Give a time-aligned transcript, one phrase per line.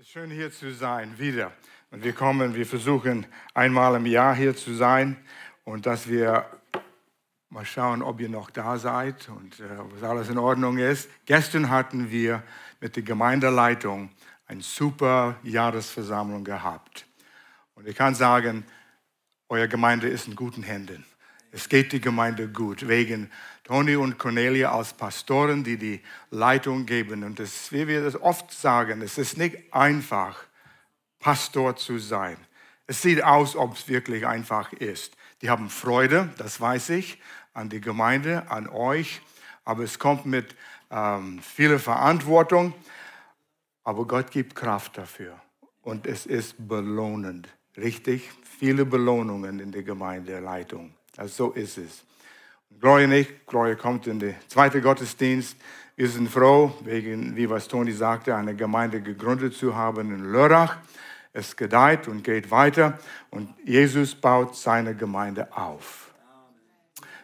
[0.00, 1.52] Es ist schön hier zu sein, wieder.
[1.90, 5.18] Und wir kommen, wir versuchen einmal im Jahr hier zu sein
[5.64, 6.46] und dass wir
[7.50, 11.10] mal schauen, ob ihr noch da seid und äh, ob alles in Ordnung ist.
[11.26, 12.42] Gestern hatten wir
[12.80, 14.08] mit der Gemeindeleitung
[14.46, 17.04] eine super Jahresversammlung gehabt.
[17.74, 18.64] Und ich kann sagen,
[19.50, 21.04] eure Gemeinde ist in guten Händen.
[21.52, 23.30] Es geht die Gemeinde gut, wegen
[23.64, 26.00] Toni und Cornelia als Pastoren, die die
[26.30, 27.24] Leitung geben.
[27.24, 30.44] Und das, wie wir das oft sagen, es ist nicht einfach,
[31.18, 32.36] Pastor zu sein.
[32.86, 35.16] Es sieht aus, ob es wirklich einfach ist.
[35.42, 37.18] Die haben Freude, das weiß ich,
[37.52, 39.20] an die Gemeinde, an euch.
[39.64, 40.56] Aber es kommt mit
[40.90, 42.74] ähm, viel Verantwortung.
[43.84, 45.40] Aber Gott gibt Kraft dafür.
[45.82, 47.48] Und es ist belohnend.
[47.76, 48.30] Richtig?
[48.58, 50.94] Viele Belohnungen in der Gemeindeleitung.
[51.20, 52.02] Also so ist es.
[52.80, 55.54] Gloria nicht, Gloria kommt in den zweiten Gottesdienst.
[55.94, 60.78] Wir sind froh, wegen, wie was Toni sagte, eine Gemeinde gegründet zu haben in Lörrach.
[61.34, 62.98] Es gedeiht und geht weiter
[63.28, 66.10] und Jesus baut seine Gemeinde auf.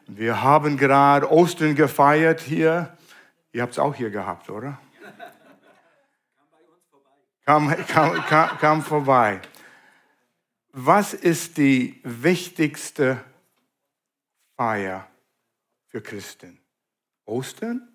[0.07, 2.95] Wir haben gerade Ostern gefeiert hier.
[3.53, 4.79] Ihr habt es auch hier gehabt, oder?
[7.47, 9.41] Kam, kam, kam, kam vorbei.
[10.73, 13.25] Was ist die wichtigste
[14.57, 15.07] Feier
[15.89, 16.59] für Christen?
[17.27, 17.89] Ostern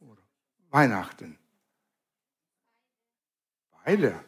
[0.00, 0.22] oder
[0.70, 1.38] Weihnachten?
[3.84, 4.22] Beide.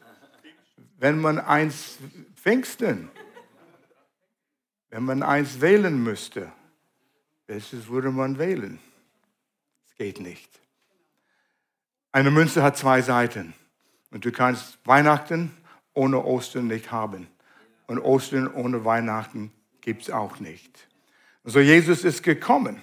[0.97, 1.99] Wenn man eins
[2.35, 3.11] Pfingsten,
[4.91, 6.51] wenn man eins wählen müsste,
[7.47, 8.79] welches würde man wählen?
[9.87, 10.61] Es geht nicht.
[12.13, 13.53] Eine Münze hat zwei Seiten
[14.11, 15.57] und du kannst Weihnachten
[15.93, 17.29] ohne Ostern nicht haben.
[17.87, 20.88] Und Ostern ohne Weihnachten gibt es auch nicht.
[21.51, 22.83] So Jesus ist gekommen.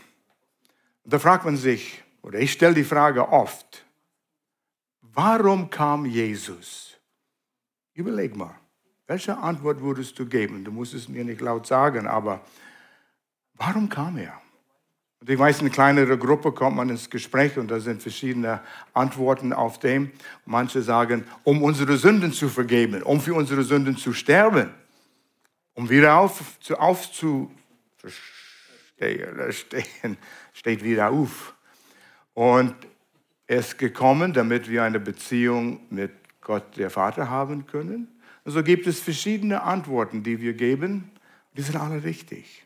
[1.04, 3.86] Da fragt man sich, oder ich stelle die Frage oft,
[5.02, 6.98] warum kam Jesus?
[7.94, 8.56] Überleg mal,
[9.06, 10.64] welche Antwort würdest du geben?
[10.64, 12.42] Du musst es mir nicht laut sagen, aber
[13.54, 14.34] warum kam er?
[15.22, 18.62] Und ich weiß, in kleinerer Gruppe kommt man ins Gespräch und da sind verschiedene
[18.94, 20.12] Antworten auf dem.
[20.46, 24.74] Manche sagen, um unsere Sünden zu vergeben, um für unsere Sünden zu sterben,
[25.76, 26.58] um wieder auf,
[29.52, 30.18] stehen,
[30.54, 31.54] steht wieder auf.
[32.34, 32.76] Und
[33.48, 36.12] er ist gekommen, damit wir eine Beziehung mit
[36.42, 38.08] Gott, der Vater, haben können.
[38.44, 41.12] Und so gibt es verschiedene Antworten, die wir geben.
[41.56, 42.66] Die sind alle richtig.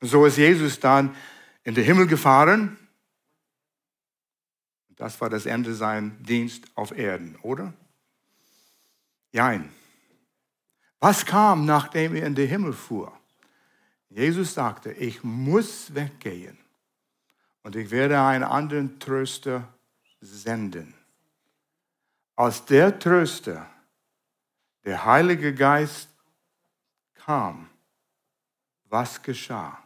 [0.00, 1.14] Und so ist Jesus dann
[1.64, 2.76] in den Himmel gefahren.
[4.96, 7.72] Das war das Ende seines Dienst auf Erden, oder?
[9.32, 9.70] Nein.
[10.98, 13.12] Was kam, nachdem er in den Himmel fuhr?
[14.08, 16.58] Jesus sagte, ich muss weggehen
[17.62, 19.68] und ich werde einen anderen Tröster
[20.20, 20.94] senden.
[22.36, 23.68] Als der Tröster,
[24.84, 26.08] der Heilige Geist
[27.14, 27.68] kam,
[28.84, 29.82] was geschah?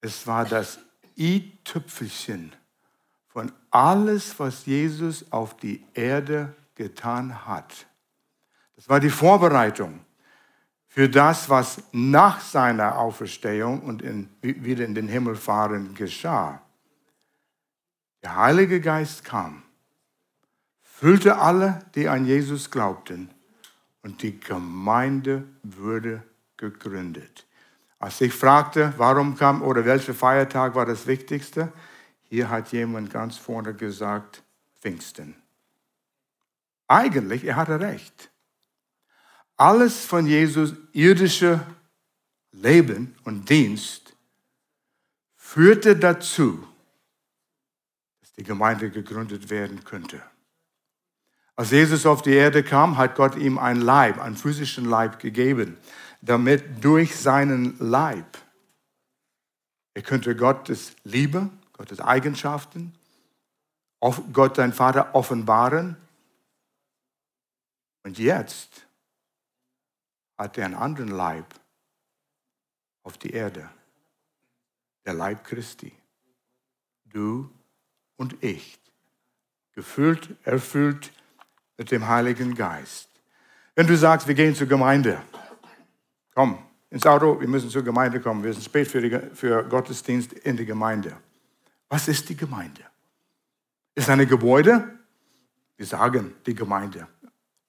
[0.00, 0.78] Es war das
[1.16, 2.54] i-Tüpfelchen
[3.26, 7.86] von alles, was Jesus auf die Erde getan hat.
[8.76, 10.05] Das war die Vorbereitung
[10.96, 16.62] für das, was nach seiner Auferstehung und in, wieder in den Himmel fahren geschah.
[18.22, 19.62] Der Heilige Geist kam,
[20.80, 23.30] füllte alle, die an Jesus glaubten,
[24.00, 26.22] und die Gemeinde wurde
[26.56, 27.46] gegründet.
[27.98, 31.74] Als ich fragte, warum kam oder welcher Feiertag war das Wichtigste,
[32.22, 34.42] hier hat jemand ganz vorne gesagt,
[34.80, 35.36] Pfingsten.
[36.88, 38.30] Eigentlich, er hatte recht.
[39.56, 41.66] Alles von Jesus irdische
[42.52, 44.14] Leben und Dienst
[45.34, 46.66] führte dazu,
[48.20, 50.22] dass die Gemeinde gegründet werden könnte.
[51.54, 55.78] Als Jesus auf die Erde kam, hat Gott ihm ein Leib, einen physischen Leib gegeben,
[56.20, 58.36] damit durch seinen Leib
[59.96, 62.92] er könnte Gottes Liebe, Gottes Eigenschaften,
[64.34, 65.96] Gott, dein Vater, offenbaren.
[68.02, 68.85] Und jetzt
[70.36, 71.46] hat er einen anderen Leib
[73.02, 73.68] auf die Erde.
[75.04, 75.92] Der Leib Christi.
[77.04, 77.50] Du
[78.16, 78.78] und ich.
[79.72, 81.12] Gefüllt, erfüllt
[81.76, 83.08] mit dem Heiligen Geist.
[83.74, 85.22] Wenn du sagst, wir gehen zur Gemeinde,
[86.34, 86.58] komm
[86.90, 90.56] ins Auto, wir müssen zur Gemeinde kommen, wir sind spät für, die, für Gottesdienst in
[90.56, 91.16] die Gemeinde.
[91.88, 92.82] Was ist die Gemeinde?
[93.94, 94.98] Ist eine Gebäude?
[95.76, 97.06] Wir sagen die Gemeinde.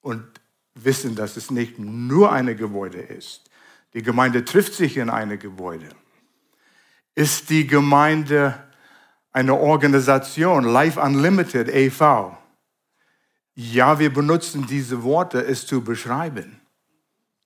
[0.01, 0.39] Und
[0.83, 3.49] wissen, dass es nicht nur eine Gebäude ist.
[3.93, 5.89] Die Gemeinde trifft sich in eine Gebäude.
[7.15, 8.63] Ist die Gemeinde
[9.31, 12.37] eine Organisation, Life Unlimited e.V.?
[13.55, 16.61] Ja, wir benutzen diese Worte, es zu beschreiben.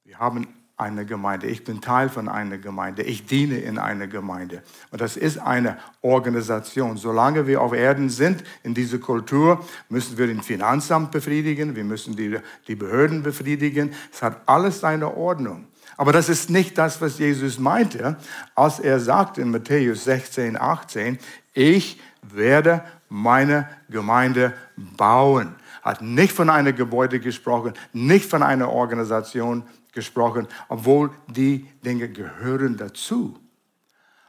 [0.04, 1.48] Wir haben eine Gemeinde.
[1.48, 3.04] Ich bin Teil von einer Gemeinde.
[3.04, 4.64] Ich diene in einer Gemeinde.
[4.90, 6.98] Und das ist eine Organisation.
[6.98, 12.16] Solange wir auf Erden sind, in dieser Kultur, müssen wir den Finanzamt befriedigen, wir müssen
[12.16, 12.38] die,
[12.68, 13.94] die Behörden befriedigen.
[14.12, 15.68] Es hat alles seine Ordnung.
[15.98, 18.18] Aber das ist nicht das, was Jesus meinte,
[18.56, 21.20] als er sagte in Matthäus 16, 18,
[21.54, 24.54] ich werde meine Gemeinde
[24.98, 25.56] bauen.
[25.84, 32.78] Hat nicht von einem Gebäude gesprochen, nicht von einer Organisation gesprochen, obwohl die Dinge gehören
[32.78, 33.38] dazu.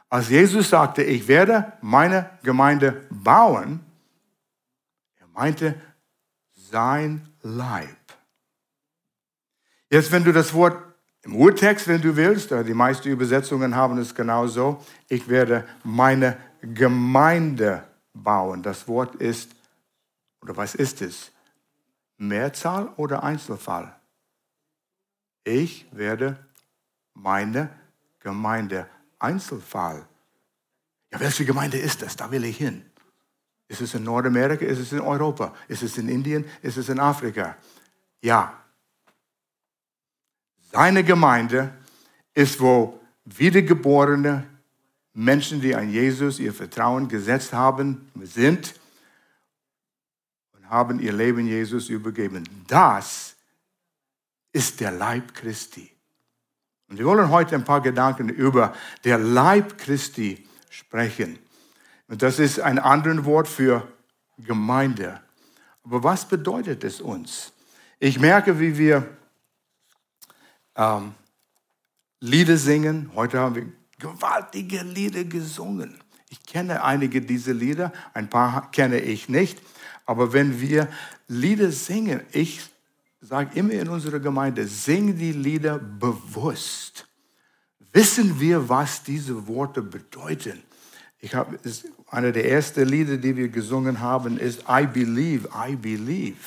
[0.09, 3.79] Als Jesus sagte, ich werde meine Gemeinde bauen,
[5.19, 5.75] er meinte
[6.53, 7.97] sein Leib.
[9.89, 10.77] Jetzt, wenn du das Wort
[11.23, 17.83] im Urtext, wenn du willst, die meisten Übersetzungen haben es genauso, ich werde meine Gemeinde
[18.13, 18.61] bauen.
[18.61, 19.51] Das Wort ist,
[20.41, 21.31] oder was ist es?
[22.17, 23.95] Mehrzahl oder Einzelfall?
[25.43, 26.37] Ich werde
[27.13, 27.69] meine
[28.19, 28.87] Gemeinde
[29.19, 30.07] Einzelfall.
[31.11, 32.15] Ja, welche Gemeinde ist das?
[32.15, 32.83] Da will ich hin.
[33.67, 34.65] Ist es in Nordamerika?
[34.65, 35.53] Ist es in Europa?
[35.67, 36.45] Ist es in Indien?
[36.61, 37.55] Ist es in Afrika?
[38.21, 38.61] Ja.
[40.71, 41.73] Seine Gemeinde
[42.33, 44.47] ist, wo wiedergeborene
[45.13, 48.73] Menschen, die an Jesus ihr Vertrauen gesetzt haben, sind
[50.53, 52.43] und haben ihr Leben Jesus übergeben.
[52.67, 53.35] Das
[54.53, 55.91] ist der Leib Christi.
[56.87, 58.73] Und wir wollen heute ein paar Gedanken über
[59.03, 61.39] der Leib Christi sprechen.
[62.07, 63.87] Und das ist ein anderes Wort für
[64.37, 65.19] Gemeinde.
[65.83, 67.51] Aber was bedeutet es uns?
[67.99, 69.07] Ich merke, wie wir
[70.75, 71.13] ähm,
[72.19, 73.11] Lieder singen.
[73.15, 75.99] Heute haben wir gewaltige Lieder gesungen.
[76.29, 79.61] Ich kenne einige dieser Lieder, ein paar kenne ich nicht.
[80.05, 80.87] Aber wenn wir
[81.27, 82.72] Lieder singen, ich
[83.23, 87.07] sage immer in unserer Gemeinde, sing die Lieder bewusst.
[87.93, 90.61] Wissen wir, was diese Worte bedeuten?
[91.19, 91.57] Ich habe,
[92.07, 96.37] eine der ersten Lieder, die wir gesungen haben, ist I believe, I believe.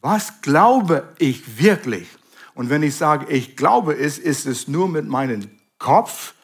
[0.00, 2.08] Was glaube ich wirklich?
[2.54, 5.48] Und wenn ich sage, ich glaube es, ist es nur mit meinem
[5.78, 6.34] Kopf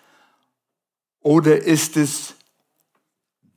[1.21, 2.35] oder ist es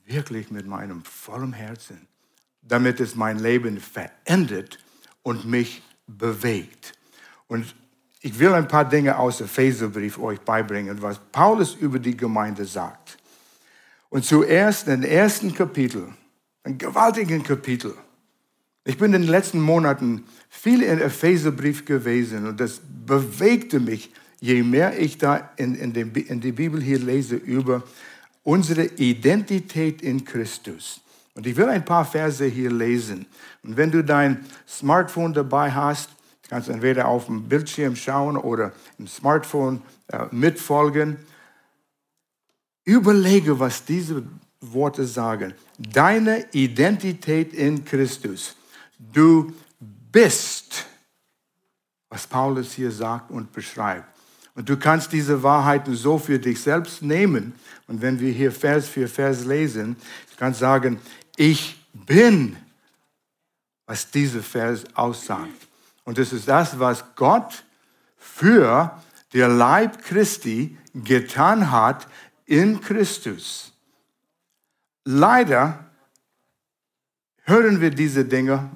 [0.06, 2.08] wirklich mit meinem vollen Herzen,
[2.62, 4.80] damit es mein Leben verändert
[5.26, 6.94] und mich bewegt.
[7.48, 7.76] Und
[8.22, 12.66] ich will ein paar Dinge aus dem Epheserbrief euch beibringen, was Paulus über die Gemeinde
[12.66, 13.18] sagt.
[14.10, 16.10] Und zuerst in den ersten Kapitel,
[16.64, 17.96] ein gewaltigen Kapitel.
[18.84, 24.62] Ich bin in den letzten Monaten viel in Epheserbrief gewesen und das bewegte mich, je
[24.62, 27.82] mehr ich da in, in, den, in die Bibel hier lese über
[28.44, 31.02] unsere Identität in Christus.
[31.36, 33.26] Und ich will ein paar Verse hier lesen.
[33.62, 36.10] Und wenn du dein Smartphone dabei hast,
[36.50, 41.18] kannst du entweder auf dem Bildschirm schauen oder im Smartphone äh, mitfolgen.
[42.86, 44.24] Überlege, was diese
[44.62, 45.54] Worte sagen.
[45.78, 48.56] Deine Identität in Christus.
[48.98, 49.52] Du
[50.12, 50.86] bist,
[52.10, 54.08] was Paulus hier sagt und beschreibt.
[54.56, 57.54] Und du kannst diese Wahrheiten so für dich selbst nehmen.
[57.88, 59.98] Und wenn wir hier Vers für Vers lesen,
[60.32, 61.02] du kannst sagen,
[61.38, 62.58] ich bin,
[63.86, 65.68] was dieser Vers aussagt.
[66.04, 67.64] Und das ist das, was Gott
[68.18, 69.02] für
[69.34, 72.08] den Leib Christi getan hat
[72.46, 73.74] in Christus.
[75.04, 75.86] Leider
[77.44, 78.70] hören wir diese Dinge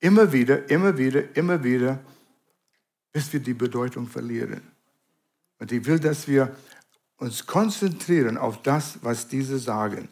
[0.00, 1.98] immer wieder, immer wieder, immer wieder,
[3.12, 4.62] bis wir die Bedeutung verlieren.
[5.58, 6.54] Und ich will, dass wir
[7.16, 10.08] uns konzentrieren auf das, was diese sagen.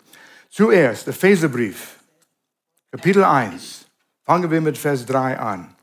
[0.52, 1.98] Zuerst, der Epheserbrief,
[2.90, 3.86] Kapitel 1.
[4.22, 5.74] Fangen wir mit Vers 3 an.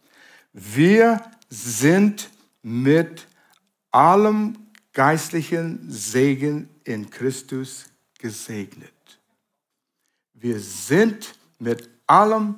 [0.54, 2.30] Wir sind
[2.62, 3.26] mit
[3.90, 7.86] allem geistlichen Segen in Christus
[8.20, 8.94] gesegnet.
[10.36, 12.54] Wir sind mit allem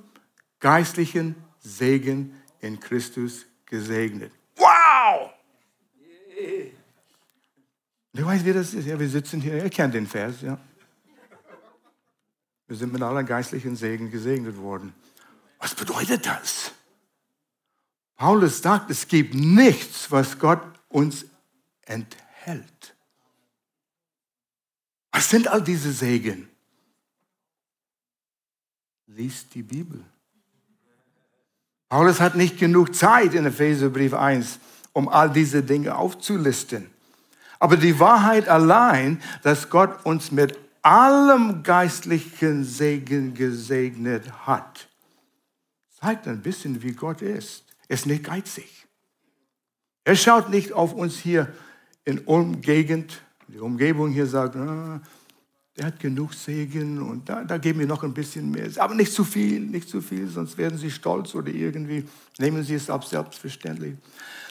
[0.60, 4.34] geistlichen Segen in Christus gesegnet.
[4.58, 5.32] Wow!
[8.12, 8.86] Du weißt, wie das ist.
[8.86, 10.60] Ja, wir sitzen hier, ihr kennt den Vers, ja.
[12.72, 14.94] Wir sind mit aller geistlichen Segen gesegnet worden.
[15.60, 16.72] Was bedeutet das?
[18.16, 21.25] Paulus sagt, es gibt nichts, was Gott uns
[21.82, 22.96] enthält.
[25.12, 26.48] Was sind all diese Segen?
[29.06, 30.06] Lies die Bibel.
[31.90, 34.60] Paulus hat nicht genug Zeit in Epheserbrief 1,
[34.94, 36.90] um all diese Dinge aufzulisten.
[37.60, 44.88] Aber die Wahrheit allein, dass Gott uns mit allem geistlichen Segen gesegnet hat.
[46.00, 47.66] zeigt ein bisschen, wie Gott ist.
[47.88, 48.88] Er ist nicht geizig.
[50.04, 51.54] Er schaut nicht auf uns hier
[52.06, 53.22] in Ulm-Gegend.
[53.48, 55.02] Die Umgebung hier sagt, ah,
[55.78, 58.70] der hat genug Segen und da, da geben wir noch ein bisschen mehr.
[58.78, 62.06] Aber nicht zu viel, nicht zu viel, sonst werden sie stolz oder irgendwie
[62.40, 63.96] nehmen sie es ab selbstverständlich.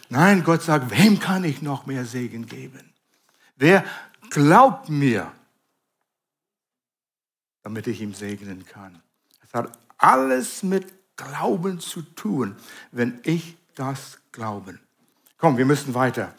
[0.08, 2.92] Nein, Gott sagt, wem kann ich noch mehr Segen geben?
[3.56, 3.84] Wer
[4.30, 5.30] glaubt mir,
[7.62, 9.00] damit ich ihm segnen kann?
[9.42, 10.86] Es hat alles mit
[11.16, 12.56] Glauben zu tun,
[12.92, 14.78] wenn ich das glaube.
[15.38, 16.34] Komm, wir müssen weiter.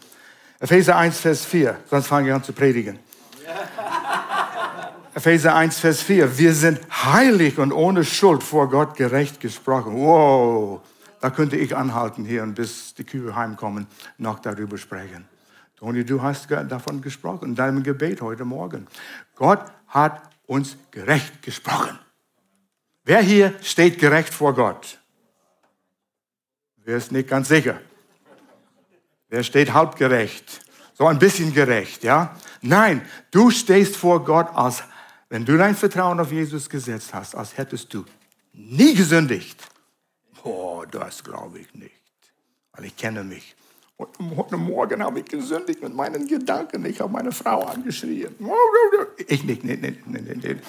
[0.59, 2.99] Epheser 1, Vers 4, sonst fange ich an zu predigen.
[5.13, 6.37] Epheser 1, Vers 4.
[6.37, 9.95] Wir sind heilig und ohne Schuld vor Gott gerecht gesprochen.
[9.95, 10.81] Wow,
[11.19, 13.87] da könnte ich anhalten hier und bis die Kühe heimkommen,
[14.17, 15.25] noch darüber sprechen.
[15.77, 18.87] Toni, du hast davon gesprochen in deinem Gebet heute Morgen.
[19.35, 21.97] Gott hat uns gerecht gesprochen.
[23.05, 24.99] Wer hier steht gerecht vor Gott?
[26.75, 27.79] Wer ist nicht ganz sicher?
[29.29, 30.59] Wer steht halbgerecht?
[30.93, 32.35] So ein bisschen gerecht, ja?
[32.61, 34.83] Nein, du stehst vor Gott als
[35.29, 38.03] wenn du dein Vertrauen auf Jesus gesetzt hast, als hättest du
[38.51, 39.65] nie gesündigt.
[40.43, 41.93] Oh, das glaube ich nicht,
[42.73, 43.55] weil ich kenne mich.
[44.35, 46.85] Heute Morgen habe ich gesündigt mit meinen Gedanken.
[46.85, 48.35] Ich habe meine Frau angeschrien.
[49.27, 50.63] Ich nicht, nicht, nicht, nicht, nicht.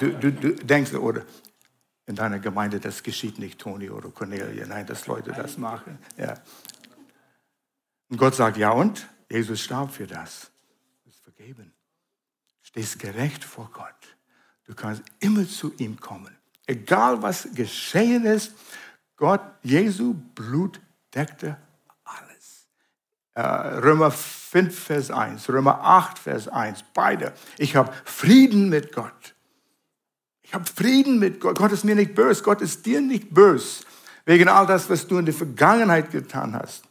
[0.00, 1.22] Du, du, du denkst, oder
[2.06, 4.66] in deiner Gemeinde, das geschieht nicht, Toni oder Cornelia.
[4.66, 5.98] Nein, dass Leute das machen.
[6.16, 6.34] Ja.
[8.08, 9.08] Und Gott sagt, ja und?
[9.30, 10.50] Jesus starb für das.
[11.04, 11.72] Das ist vergeben
[12.76, 14.16] stehst gerecht vor Gott.
[14.64, 16.36] Du kannst immer zu ihm kommen.
[16.66, 18.52] Egal was geschehen ist,
[19.16, 20.78] Gott, Jesu Blut
[21.14, 21.56] deckte
[23.36, 27.34] Römer 5, Vers 1, Römer 8, Vers 1, beide.
[27.58, 29.34] Ich habe Frieden mit Gott.
[30.42, 31.58] Ich habe Frieden mit Gott.
[31.58, 32.42] Gott ist mir nicht böse.
[32.42, 33.84] Gott ist dir nicht böse.
[34.24, 36.84] Wegen all das, was du in der Vergangenheit getan hast.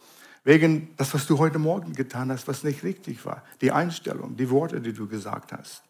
[0.44, 3.42] Wegen das, was du heute Morgen getan hast, was nicht richtig war.
[3.62, 5.84] Die Einstellung, die Worte, die du gesagt hast.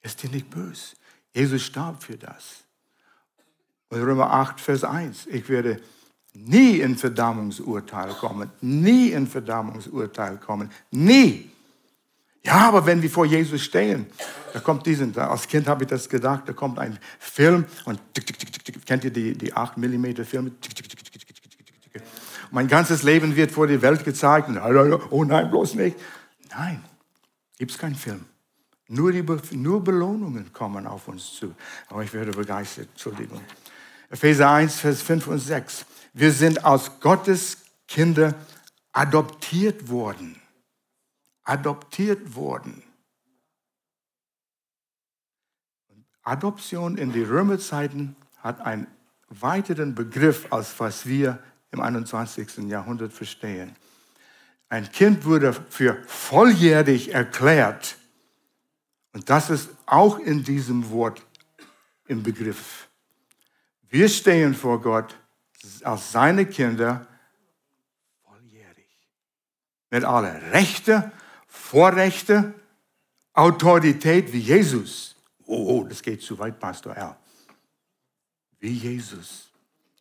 [0.00, 0.96] Ist dir nicht böse.
[1.32, 2.64] Jesus starb für das.
[3.90, 5.26] Und Römer 8, Vers 1.
[5.26, 5.80] Ich werde
[6.34, 8.50] nie in Verdammungsurteil kommen.
[8.60, 10.70] Nie in Verdammungsurteil kommen.
[10.90, 11.50] Nie.
[12.44, 14.06] Ja, aber wenn wir vor Jesus stehen,
[14.52, 18.00] da kommt diesen, als Kind habe ich das gedacht, da kommt ein Film und
[18.84, 20.52] kennt ihr die, die 8 mm Filme?
[22.50, 24.48] mein ganzes Leben wird vor die Welt gezeigt.
[25.10, 25.96] Oh nein, bloß nicht.
[26.50, 26.84] Nein,
[27.58, 28.24] gibt es keinen Film.
[28.88, 29.24] Nur, die,
[29.56, 31.54] nur Belohnungen kommen auf uns zu.
[31.88, 33.40] Aber ich werde begeistert, Entschuldigung.
[34.10, 35.86] Epheser 1, Vers 5 und 6.
[36.12, 38.34] Wir sind aus Gottes Kinder
[38.92, 40.40] adoptiert worden.
[41.44, 42.82] Adoptiert worden.
[46.22, 48.86] Adoption in die Römerzeiten hat einen
[49.28, 51.42] weiteren Begriff, als was wir
[51.72, 52.68] im 21.
[52.68, 53.74] Jahrhundert verstehen.
[54.68, 57.96] Ein Kind wurde für volljährig erklärt.
[59.12, 61.22] Und das ist auch in diesem Wort
[62.06, 62.88] im Begriff.
[63.88, 65.14] Wir stehen vor Gott
[65.84, 67.06] als seine Kinder
[68.24, 69.08] volljährig.
[69.90, 71.12] Mit aller Rechte,
[71.46, 72.54] Vorrechte,
[73.32, 75.16] Autorität wie Jesus.
[75.46, 77.16] Oh, oh, das geht zu weit, Pastor L.
[78.60, 79.50] Wie Jesus.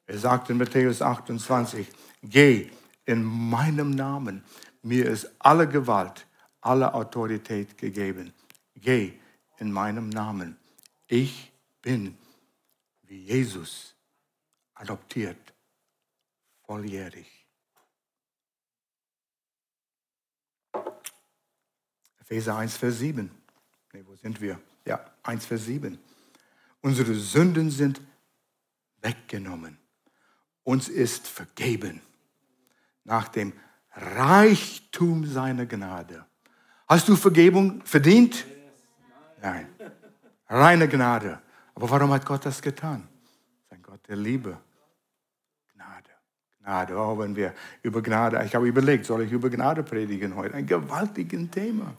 [0.06, 1.88] Er sagt in Matthäus 28,
[2.24, 2.70] geh
[3.06, 4.44] in meinem Namen.
[4.82, 6.25] Mir ist alle Gewalt,
[6.60, 8.34] alle Autorität gegeben.
[8.75, 9.13] Geh
[9.58, 10.58] in meinem Namen.
[11.08, 11.51] Ich
[11.82, 12.18] bin
[13.03, 13.96] wie Jesus
[14.74, 15.50] adoptiert,
[16.72, 17.28] volljährig.
[22.20, 23.30] Epheser 1, Vers 7.
[23.94, 24.60] Nee, wo sind wir?
[24.86, 26.00] Ja, 1, Vers 7.
[26.82, 28.01] Unsere Sünden sind
[29.01, 29.82] weggenommen
[30.63, 32.01] uns ist vergeben
[33.04, 33.54] nach dem
[33.92, 36.25] Reichtum seiner Gnade.
[36.88, 38.46] Hast du Vergebung verdient?
[39.42, 39.68] Nein.
[40.48, 41.42] Reine Gnade.
[41.75, 43.08] Aber warum hat Gott das getan?
[43.70, 44.58] Sein Gott der Liebe.
[46.72, 46.96] Gnade.
[46.96, 50.56] Oh, wenn wir über Gnade, ich habe überlegt, soll ich über Gnade predigen heute?
[50.56, 51.94] Ein gewaltiges Thema.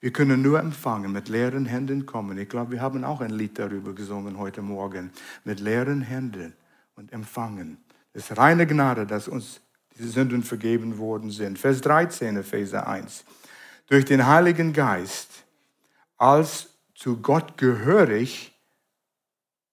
[0.00, 2.36] Wir können nur empfangen, mit leeren Händen kommen.
[2.36, 5.10] Ich glaube, wir haben auch ein Lied darüber gesungen heute Morgen.
[5.44, 6.52] Mit leeren Händen
[6.96, 7.78] und empfangen.
[8.12, 9.60] Es ist reine Gnade, dass uns
[9.96, 11.58] diese Sünden vergeben worden sind.
[11.58, 13.24] Vers 13, Epheser 1.
[13.86, 15.44] Durch den Heiligen Geist
[16.18, 18.54] als zu Gott gehörig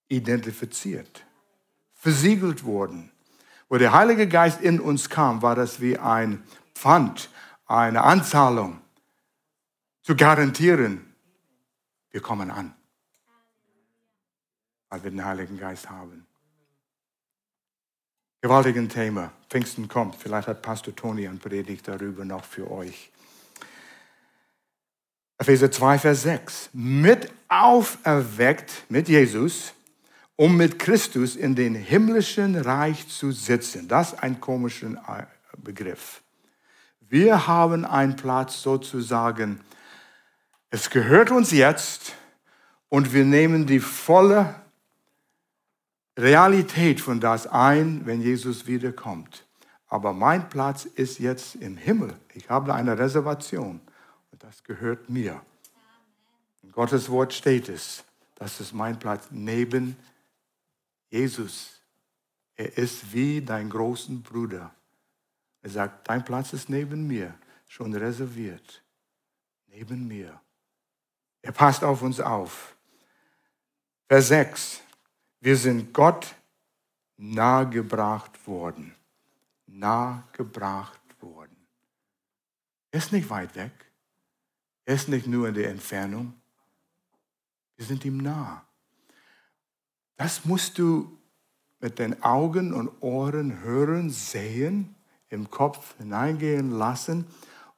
[0.08, 1.26] identifiziert,
[1.94, 3.12] versiegelt worden.
[3.70, 6.44] Wo der Heilige Geist in uns kam, war das wie ein
[6.74, 7.30] Pfand,
[7.66, 8.80] eine Anzahlung,
[10.04, 11.14] zu garantieren,
[12.12, 12.74] wir kommen an,
[14.90, 16.26] weil wir den Heiligen Geist haben.
[18.40, 19.34] Gewaltigen Thema.
[19.50, 20.16] Pfingsten kommt.
[20.16, 23.12] Vielleicht hat Pastor Toni ein Predigt darüber noch für euch.
[25.40, 26.70] Epheser 2, Vers 6.
[26.72, 29.74] Mit auferweckt mit Jesus,
[30.38, 33.88] um mit Christus in den himmlischen Reich zu sitzen.
[33.88, 35.28] Das ist ein komischer
[35.58, 36.22] Begriff.
[37.10, 39.60] Wir haben einen Platz sozusagen,
[40.70, 42.14] es gehört uns jetzt
[42.90, 44.56] und wir nehmen die volle
[46.18, 49.46] Realität von das ein, wenn Jesus wiederkommt.
[49.88, 52.14] Aber mein Platz ist jetzt im Himmel.
[52.34, 53.80] Ich habe eine Reservation.
[54.32, 55.42] Und das gehört mir.
[56.62, 58.04] In Gottes Wort steht es,
[58.36, 60.17] das ist mein Platz neben Jesus.
[61.10, 64.74] Er ist wie dein großen Bruder.
[65.62, 67.38] Er sagt, dein Platz ist neben mir,
[67.68, 68.84] schon reserviert.
[69.68, 70.40] Neben mir.
[71.42, 72.76] Er passt auf uns auf.
[74.08, 74.82] Vers 6.
[75.40, 76.36] Wir sind Gott
[77.18, 78.96] nahegebracht worden.
[79.66, 81.56] Nahegebracht worden.
[82.92, 83.72] Er ist nicht weit weg.
[84.86, 86.34] Er ist nicht nur in der Entfernung.
[87.76, 88.67] Wir sind ihm nah.
[90.18, 91.18] Das musst du
[91.80, 94.96] mit den Augen und Ohren hören, sehen,
[95.30, 97.26] im Kopf hineingehen lassen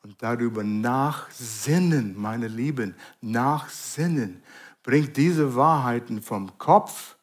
[0.03, 4.41] und darüber nachsinnen, meine Lieben, nachsinnen.
[4.83, 7.17] Bringt diese Wahrheiten vom Kopf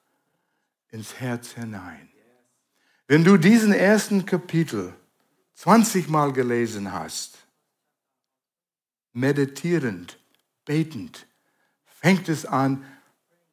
[0.91, 2.09] ins Herz hinein.
[3.09, 4.93] Wenn du diesen ersten Kapitel
[5.55, 7.39] 20 Mal gelesen hast,
[9.13, 10.19] meditierend,
[10.67, 11.27] betend,
[11.85, 12.85] fängt es an,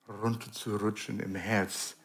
[0.08, 1.96] runterzurutschen im Herz,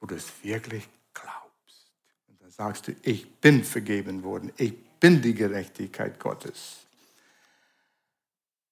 [0.00, 1.92] wo du es wirklich glaubst.
[2.28, 6.86] Und dann sagst du, ich bin vergeben worden, ich bin die Gerechtigkeit Gottes.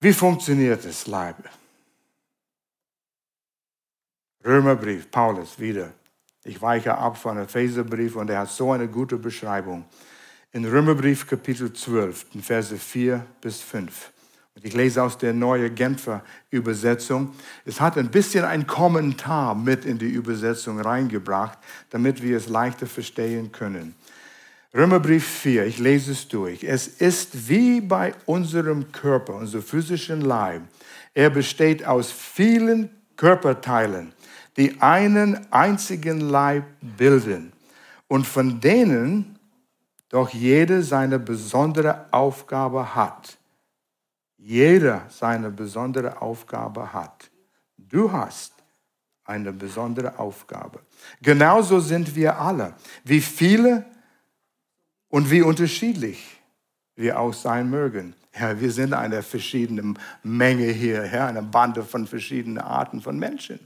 [0.00, 1.36] Wie funktioniert es, Leib?
[4.44, 5.92] Römerbrief, Paulus wieder.
[6.44, 9.84] Ich weiche ab von Epheserbrief und er hat so eine gute Beschreibung.
[10.52, 14.10] In Römerbrief Kapitel 12, Verse 4 bis 5.
[14.56, 17.34] Und ich lese aus der neuen Genfer Übersetzung.
[17.64, 21.58] Es hat ein bisschen ein Kommentar mit in die Übersetzung reingebracht,
[21.90, 23.94] damit wir es leichter verstehen können.
[24.74, 26.62] Römerbrief 4, ich lese es durch.
[26.62, 30.62] Es ist wie bei unserem Körper, unserem physischen Leib.
[31.12, 34.12] Er besteht aus vielen Körperteilen,
[34.56, 37.52] die einen einzigen Leib bilden
[38.06, 39.38] und von denen
[40.08, 43.39] doch jede seine besondere Aufgabe hat
[44.40, 47.30] jeder seine besondere Aufgabe hat.
[47.76, 48.54] Du hast
[49.24, 50.80] eine besondere Aufgabe.
[51.22, 52.74] Genauso sind wir alle.
[53.04, 53.84] Wie viele
[55.08, 56.40] und wie unterschiedlich
[56.96, 58.14] wir auch sein mögen.
[58.38, 63.60] Ja, wir sind eine verschiedene Menge hier, ja, eine Bande von verschiedenen Arten von Menschen.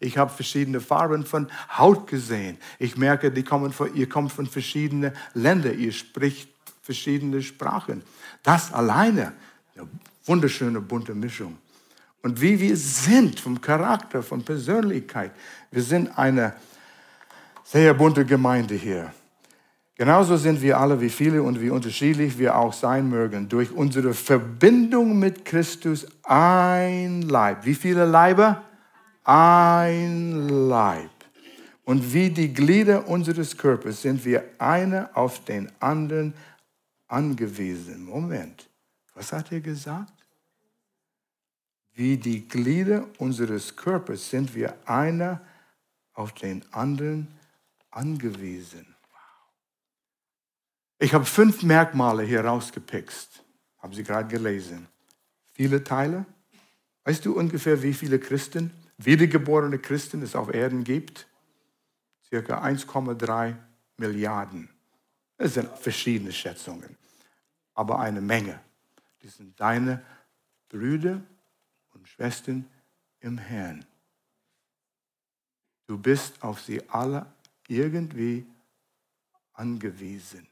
[0.00, 2.58] Ich habe verschiedene Farben von Haut gesehen.
[2.78, 6.50] Ich merke, die kommen von, ihr kommt von verschiedenen Ländern, ihr spricht
[6.82, 8.02] verschiedene Sprachen.
[8.42, 9.32] Das alleine
[10.28, 11.56] wunderschöne bunte Mischung.
[12.22, 15.32] Und wie wir sind vom Charakter, von Persönlichkeit.
[15.70, 16.54] Wir sind eine
[17.64, 19.12] sehr bunte Gemeinde hier.
[19.94, 24.14] Genauso sind wir alle, wie viele und wie unterschiedlich wir auch sein mögen, durch unsere
[24.14, 27.64] Verbindung mit Christus ein Leib.
[27.64, 28.62] Wie viele Leiber?
[29.24, 31.10] Ein Leib.
[31.84, 36.34] Und wie die Glieder unseres Körpers sind wir einer auf den anderen
[37.08, 38.04] angewiesen.
[38.04, 38.68] Moment,
[39.14, 40.17] was hat er gesagt?
[41.98, 45.44] Wie die Glieder unseres Körpers sind wir einer
[46.12, 47.26] auf den anderen
[47.90, 48.94] angewiesen.
[51.00, 53.42] Ich habe fünf Merkmale hier rausgepickt.
[53.78, 54.86] Haben Sie gerade gelesen.
[55.54, 56.24] Viele Teile.
[57.02, 61.26] Weißt du ungefähr, wie viele Christen, wiedergeborene Christen es auf Erden gibt?
[62.28, 63.56] Circa 1,3
[63.96, 64.68] Milliarden.
[65.36, 66.96] Das sind verschiedene Schätzungen,
[67.74, 68.60] aber eine Menge.
[69.20, 70.00] Die sind deine
[70.68, 71.22] Brüder
[72.08, 72.68] Schwestern
[73.20, 73.84] im Herrn.
[75.86, 77.26] Du bist auf sie alle
[77.66, 78.46] irgendwie
[79.52, 80.46] angewiesen.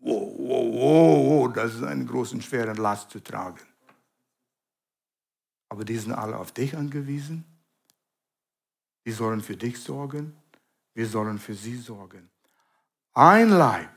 [0.00, 3.64] Wow, wow, wow, das ist einen großen, schweren Last zu tragen.
[5.68, 7.44] Aber die sind alle auf dich angewiesen.
[9.04, 10.36] Die sollen für dich sorgen.
[10.92, 12.30] Wir sollen für sie sorgen.
[13.12, 13.90] Ein Leib,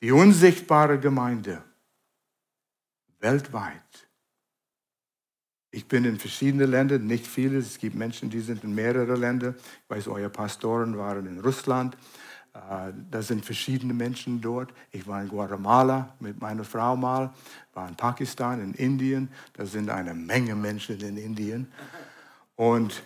[0.00, 1.62] die unsichtbare Gemeinde,
[3.18, 4.08] weltweit
[5.74, 7.58] ich bin in verschiedenen Ländern, nicht viele.
[7.58, 9.54] Es gibt Menschen, die sind in mehreren Ländern.
[9.56, 11.96] Ich weiß, eure Pastoren waren in Russland.
[12.52, 14.70] Äh, da sind verschiedene Menschen dort.
[14.90, 17.32] Ich war in Guatemala mit meiner Frau mal,
[17.72, 19.30] war in Pakistan, in Indien.
[19.54, 21.72] Da sind eine Menge Menschen in Indien.
[22.54, 23.02] Und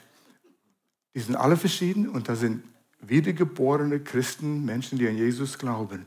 [1.15, 2.65] die sind alle verschieden und da sind
[3.01, 6.07] wiedergeborene Christen, Menschen, die an Jesus glauben,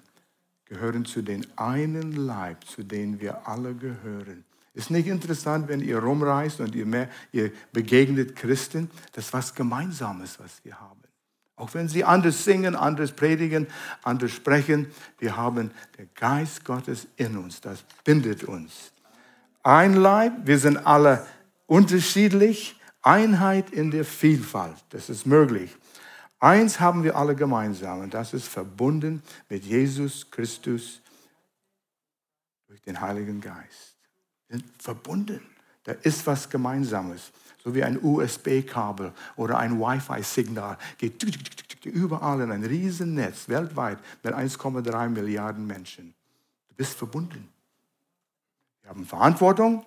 [0.65, 4.43] gehören zu den einen Leib, zu denen wir alle gehören.
[4.73, 9.55] Ist nicht interessant, wenn ihr rumreist und ihr, mehr, ihr begegnet Christen, das ist was
[9.55, 10.99] Gemeinsames, was wir haben.
[11.55, 13.67] Auch wenn sie anders singen, anders predigen,
[14.03, 18.93] anders sprechen, wir haben den Geist Gottes in uns, das bindet uns.
[19.61, 21.25] Ein Leib, wir sind alle
[21.65, 25.75] unterschiedlich, Einheit in der Vielfalt, das ist möglich.
[26.39, 31.01] Eins haben wir alle gemeinsam und das ist verbunden mit Jesus Christus
[32.67, 33.88] durch den Heiligen Geist.
[34.49, 35.41] Sind verbunden.
[35.83, 37.31] Da ist was Gemeinsames.
[37.63, 41.23] So wie ein USB-Kabel oder ein Wi-Fi-Signal geht
[41.85, 46.13] überall in ein Riesennetz weltweit mit 1,3 Milliarden Menschen.
[46.69, 47.49] Du bist verbunden.
[48.81, 49.85] Wir haben Verantwortung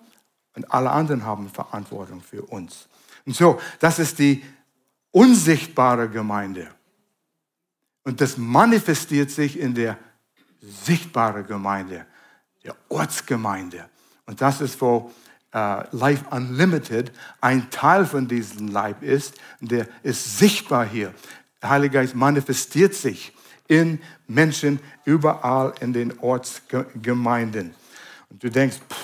[0.55, 2.87] und alle anderen haben Verantwortung für uns.
[3.25, 4.43] Und so, das ist die
[5.11, 6.69] unsichtbare Gemeinde.
[8.03, 9.97] Und das manifestiert sich in der
[10.61, 12.05] sichtbaren Gemeinde,
[12.63, 13.89] der Ortsgemeinde.
[14.25, 15.11] Und das ist, wo
[15.55, 19.35] uh, Life Unlimited ein Teil von diesem Leib ist.
[19.59, 21.13] Der ist sichtbar hier.
[21.61, 23.33] Der Heilige Geist manifestiert sich
[23.67, 27.73] in Menschen überall in den Ortsgemeinden.
[28.29, 28.97] Und du denkst, pff,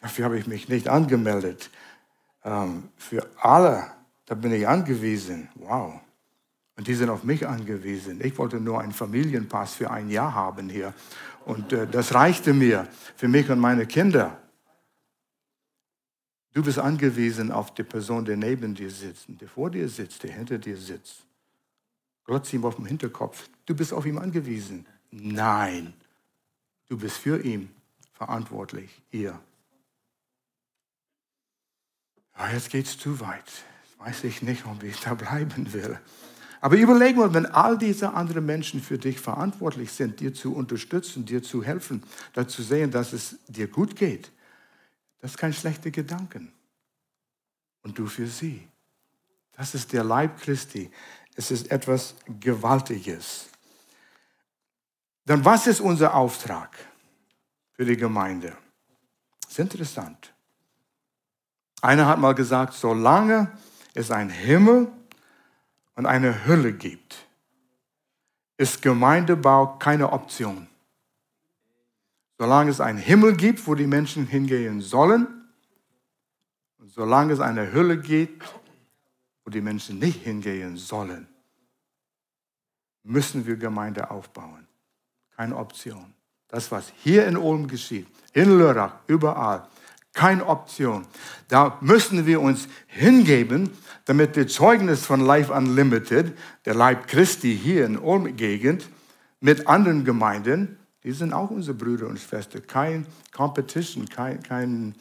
[0.00, 1.70] dafür habe ich mich nicht angemeldet.
[2.44, 5.48] Ähm, für alle da bin ich angewiesen.
[5.54, 6.00] Wow.
[6.76, 8.20] Und die sind auf mich angewiesen.
[8.22, 10.92] Ich wollte nur einen Familienpass für ein Jahr haben hier.
[11.46, 14.38] Und äh, das reichte mir für mich und meine Kinder.
[16.52, 20.32] Du bist angewiesen auf die Person, die neben dir sitzt, der vor dir sitzt, der
[20.32, 21.24] hinter dir sitzt.
[22.24, 23.48] Glotz ihm auf dem Hinterkopf.
[23.64, 24.86] Du bist auf ihn angewiesen.
[25.10, 25.94] Nein,
[26.88, 27.70] du bist für ihn
[28.12, 29.40] verantwortlich, ihr.
[32.36, 33.64] Ja, jetzt geht's zu weit
[33.98, 35.98] weiß ich nicht, ob ich da bleiben will.
[36.60, 41.24] Aber überleg mal, wenn all diese anderen Menschen für dich verantwortlich sind, dir zu unterstützen,
[41.24, 44.32] dir zu helfen, dazu sehen, dass es dir gut geht,
[45.20, 46.40] das ist kein schlechter Gedanke.
[47.82, 48.66] Und du für sie.
[49.52, 50.90] Das ist der Leib Christi.
[51.34, 53.46] Es ist etwas Gewaltiges.
[55.24, 56.76] Dann was ist unser Auftrag
[57.72, 58.56] für die Gemeinde?
[59.42, 60.32] Das ist interessant.
[61.82, 63.50] Einer hat mal gesagt, solange
[63.94, 64.90] es einen Himmel
[65.96, 67.26] und eine Hölle gibt,
[68.58, 70.68] ist Gemeindebau keine Option.
[72.38, 75.26] Solange es einen Himmel gibt, wo die Menschen hingehen sollen,
[76.78, 78.44] und solange es eine Hölle gibt,
[79.44, 81.26] wo die Menschen nicht hingehen sollen,
[83.02, 84.66] müssen wir Gemeinde aufbauen.
[85.34, 86.12] Keine Option.
[86.48, 89.66] Das, was hier in Ulm geschieht, in Lörrach, überall,
[90.16, 91.06] keine Option.
[91.46, 93.70] Da müssen wir uns hingeben,
[94.06, 98.88] damit das Zeugnis von Life Unlimited, der Leib Christi hier in Ulm-Gegend,
[99.40, 104.94] mit anderen Gemeinden, die sind auch unsere Brüder und Schwestern, kein Competition, kein, kein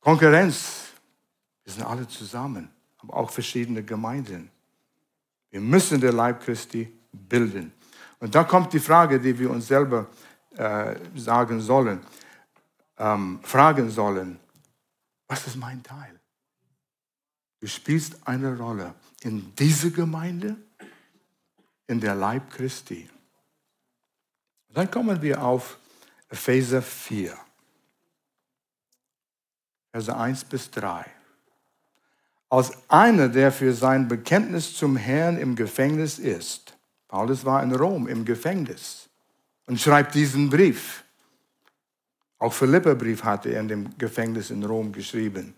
[0.00, 0.88] Konkurrenz.
[1.64, 4.50] Wir sind alle zusammen, aber auch verschiedene Gemeinden.
[5.50, 7.72] Wir müssen den Leib Christi bilden.
[8.18, 10.08] Und da kommt die Frage, die wir uns selber
[10.56, 12.00] äh, sagen sollen
[12.98, 14.38] ähm, fragen sollen,
[15.26, 16.18] was ist mein Teil?
[17.60, 20.56] Du spielst eine Rolle in dieser Gemeinde,
[21.86, 23.08] in der Leib Christi.
[24.68, 25.78] Dann kommen wir auf
[26.28, 27.36] Epheser 4,
[29.90, 31.04] Verse 1 bis 3.
[32.50, 38.06] Als einer, der für sein Bekenntnis zum Herrn im Gefängnis ist, Paulus war in Rom
[38.06, 39.08] im Gefängnis
[39.66, 41.04] und schreibt diesen Brief.
[42.38, 45.54] Auch Philipperbrief hatte er in dem Gefängnis in Rom geschrieben.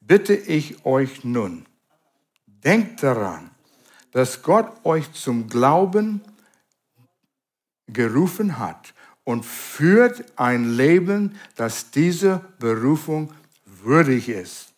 [0.00, 1.66] Bitte ich euch nun,
[2.46, 3.50] denkt daran,
[4.12, 6.20] dass Gott euch zum Glauben
[7.86, 13.32] gerufen hat und führt ein Leben, das dieser Berufung
[13.64, 14.72] würdig ist.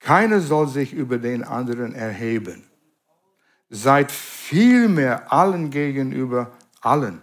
[0.00, 2.64] Keiner soll sich über den anderen erheben.
[3.68, 7.20] Seid vielmehr allen gegenüber allen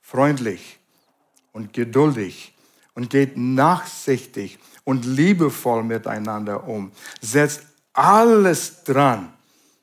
[0.00, 0.78] freundlich
[1.52, 2.54] und geduldig
[2.98, 6.90] und geht nachsichtig und liebevoll miteinander um.
[7.20, 9.32] Setzt alles dran,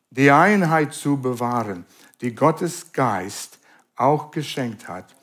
[0.10, 1.86] die Einheit zu bewahren,
[2.20, 3.58] die Gottes Geist
[3.96, 5.16] auch geschenkt hat.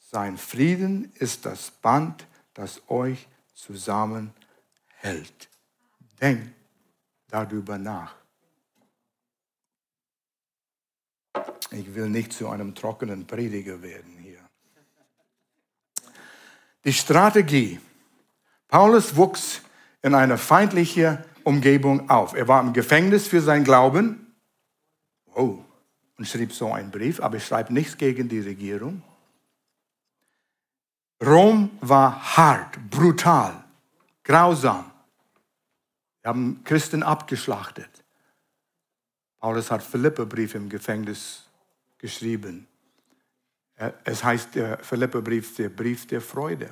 [0.00, 4.34] Sein Frieden ist das Band, das euch zusammenhält.
[6.20, 6.52] Denkt
[7.28, 8.16] darüber nach.
[11.70, 14.17] Ich will nicht zu einem trockenen Prediger werden.
[16.84, 17.80] Die Strategie.
[18.68, 19.62] Paulus wuchs
[20.02, 22.34] in einer feindlichen Umgebung auf.
[22.34, 24.34] Er war im Gefängnis für sein Glauben.
[25.34, 25.58] Oh,
[26.16, 29.02] und schrieb so einen Brief, aber schreibt nichts gegen die Regierung.
[31.24, 33.64] Rom war hart, brutal,
[34.22, 34.90] grausam.
[36.22, 37.90] Wir haben Christen abgeschlachtet.
[39.40, 41.44] Paulus hat Philipperbrief im Gefängnis
[41.98, 42.66] geschrieben.
[44.04, 46.70] Es heißt der Philipperbrief der Brief der Freude.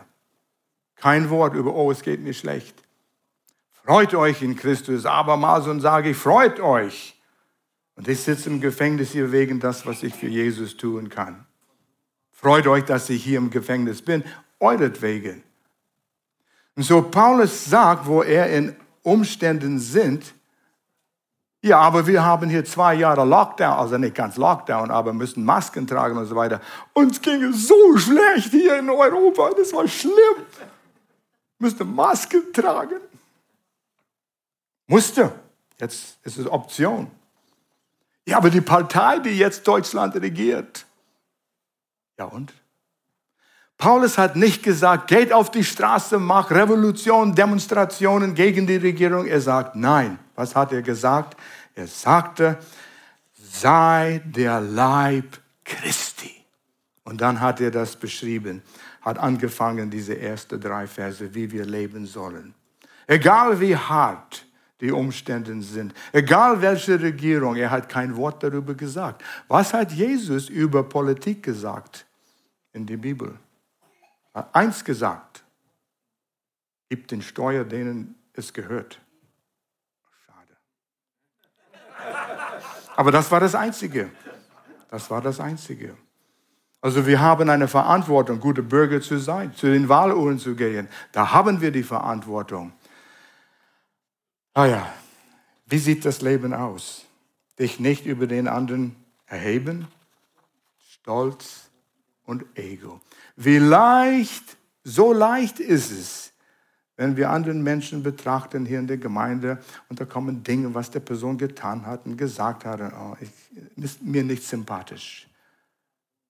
[0.96, 2.82] Kein Wort über, oh, es geht mir schlecht.
[3.70, 5.06] Freut euch in Christus.
[5.06, 7.14] Abermals und sage ich, freut euch.
[7.94, 11.46] Und ich sitze im Gefängnis hier wegen das, was ich für Jesus tun kann.
[12.32, 14.24] Freut euch, dass ich hier im Gefängnis bin,
[14.60, 15.42] euretwegen.
[16.74, 20.34] Und so Paulus sagt, wo er in Umständen sind,
[21.66, 25.86] ja, aber wir haben hier zwei Jahre Lockdown, also nicht ganz Lockdown, aber müssen Masken
[25.86, 26.60] tragen und so weiter.
[26.92, 30.46] Uns ging es so schlecht hier in Europa, das war schlimm.
[31.58, 33.00] Müsste Masken tragen.
[34.86, 35.32] Musste.
[35.78, 37.10] Jetzt ist es Option.
[38.26, 40.86] Ja, aber die Partei, die jetzt Deutschland regiert.
[42.18, 42.52] Ja und?
[43.78, 49.26] Paulus hat nicht gesagt, geht auf die Straße, mach Revolution, Demonstrationen gegen die Regierung.
[49.26, 50.18] Er sagt, nein.
[50.36, 51.36] Was hat er gesagt?
[51.74, 52.58] Er sagte,
[53.34, 56.32] sei der Leib Christi.
[57.04, 58.62] Und dann hat er das beschrieben,
[59.00, 62.54] hat angefangen, diese ersten drei Verse, wie wir leben sollen.
[63.06, 64.46] Egal wie hart
[64.80, 65.94] die Umstände sind.
[66.12, 69.22] Egal welche Regierung, er hat kein Wort darüber gesagt.
[69.48, 72.06] Was hat Jesus über Politik gesagt
[72.72, 73.38] in der Bibel?
[74.34, 75.44] Er hat eins gesagt,
[76.90, 79.00] gibt den Steuer, denen es gehört.
[82.96, 84.10] Aber das war das Einzige.
[84.90, 85.96] Das war das Einzige.
[86.80, 90.88] Also wir haben eine Verantwortung, gute Bürger zu sein, zu den Wahluhren zu gehen.
[91.12, 92.72] Da haben wir die Verantwortung.
[94.54, 94.92] Ah ja,
[95.66, 97.04] wie sieht das Leben aus?
[97.58, 98.94] Dich nicht über den anderen
[99.26, 99.88] erheben?
[100.88, 101.68] Stolz
[102.24, 103.00] und Ego.
[103.36, 106.25] Wie leicht, so leicht ist es,
[106.96, 111.00] wenn wir anderen Menschen betrachten hier in der Gemeinde und da kommen Dinge, was der
[111.00, 113.30] Person getan hat und gesagt hat, oh, ich,
[113.76, 115.28] ist mir nicht sympathisch.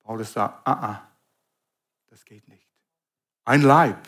[0.03, 1.03] Paulus sagt, ah, ah,
[2.11, 2.67] das geht nicht.
[3.45, 3.99] Ein Leib.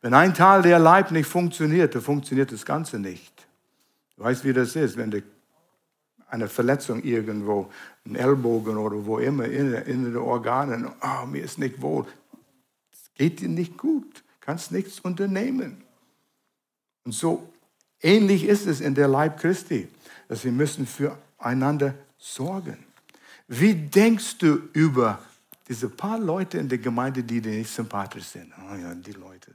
[0.00, 3.46] Wenn ein Teil der Leib nicht funktioniert, dann funktioniert das Ganze nicht.
[4.16, 5.10] Du weißt, wie das ist, wenn
[6.28, 7.70] eine Verletzung irgendwo,
[8.04, 12.06] ein Ellbogen oder wo immer, in, in den Organen, oh, mir ist nicht wohl.
[12.92, 15.85] Es geht dir nicht gut, kannst nichts unternehmen.
[17.06, 17.50] Und so
[18.02, 19.88] ähnlich ist es in der Leib Christi,
[20.28, 22.76] dass wir müssen füreinander sorgen.
[23.48, 25.20] Wie denkst du über
[25.68, 28.52] diese paar Leute in der Gemeinde, die dir nicht sympathisch sind?
[28.58, 29.52] Oh ja, die Leute.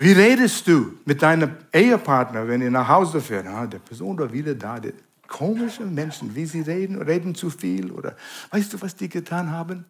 [0.00, 3.46] Wie redest du mit deinem Ehepartner, wenn ihr nach Hause fährt?
[3.46, 4.80] Ah, der Person war wieder da.
[4.80, 4.92] Die
[5.28, 8.16] komische Menschen, wie sie reden, reden zu viel oder
[8.50, 9.84] weißt du, was die getan haben?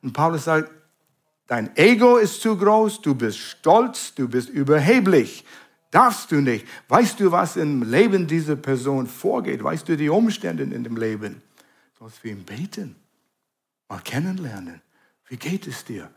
[0.00, 0.70] Und Paulus sagt,
[1.48, 5.44] dein Ego ist zu groß, du bist stolz, du bist überheblich.
[5.90, 6.66] Darfst du nicht.
[6.88, 9.64] Weißt du, was im Leben dieser Person vorgeht?
[9.64, 11.42] Weißt du die Umstände in dem Leben?
[11.98, 12.94] Sollst für ihn beten,
[13.88, 14.80] mal kennenlernen.
[15.26, 16.10] Wie geht es dir?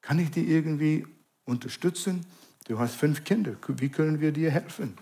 [0.00, 1.06] Kann ich dir irgendwie
[1.44, 2.26] unterstützen?
[2.66, 3.52] Du hast fünf Kinder.
[3.68, 4.96] Wie können wir dir helfen?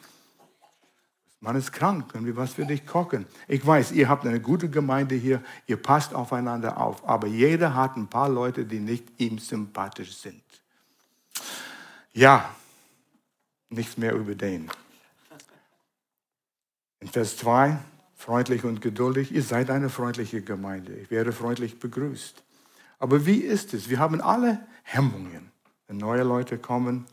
[1.40, 2.10] Man ist krank.
[2.10, 3.26] Können wir was für dich kochen?
[3.46, 5.42] Ich weiß, ihr habt eine gute Gemeinde hier.
[5.66, 7.06] Ihr passt aufeinander auf.
[7.08, 10.42] Aber jeder hat ein paar Leute, die nicht ihm sympathisch sind.
[12.12, 12.54] Ja,
[13.68, 14.70] nichts mehr über den.
[17.00, 17.78] In Vers 2,
[18.14, 19.32] freundlich und geduldig.
[19.32, 20.94] Ihr seid eine freundliche Gemeinde.
[20.94, 22.42] Ich werde freundlich begrüßt.
[22.98, 23.90] Aber wie ist es?
[23.90, 25.52] Wir haben alle Hemmungen.
[25.86, 27.04] Wenn neue Leute kommen,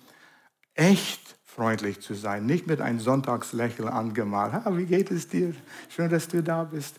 [0.73, 4.53] echt freundlich zu sein, nicht mit einem Sonntagslächeln angemalt.
[4.53, 5.53] Ha, wie geht es dir?
[5.89, 6.95] Schön, dass du da bist.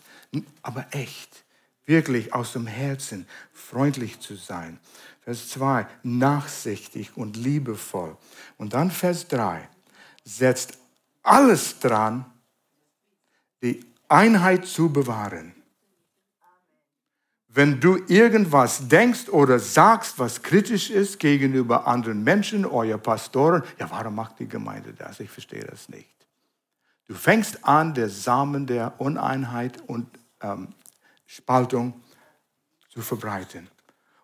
[0.61, 1.43] Aber echt,
[1.85, 4.79] wirklich aus dem Herzen freundlich zu sein.
[5.21, 8.15] Vers 2, nachsichtig und liebevoll.
[8.57, 9.67] Und dann Vers 3,
[10.23, 10.77] setzt
[11.23, 12.25] alles dran,
[13.63, 15.54] die Einheit zu bewahren.
[17.55, 23.89] Wenn du irgendwas denkst oder sagst, was kritisch ist gegenüber anderen Menschen, euer Pastoren, ja,
[23.89, 25.21] warum macht die Gemeinde das?
[25.21, 26.09] Ich verstehe das nicht.
[27.07, 30.05] Du fängst an, der Samen der Uneinheit und
[30.41, 30.67] ähm,
[31.25, 31.93] Spaltung
[32.89, 33.69] zu verbreiten.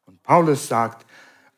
[0.05, 1.05] Und Paulus sagt,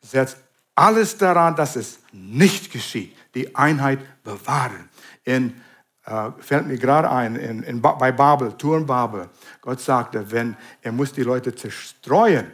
[0.00, 0.36] setzt
[0.76, 3.16] alles daran, dass es nicht geschieht.
[3.34, 4.88] Die Einheit bewahren.
[5.24, 5.60] In
[6.06, 9.28] äh, fällt mir gerade ein, in, in, bei Babel, Turm Babel.
[9.60, 12.50] Gott sagte, wenn, er muss die Leute zerstreuen.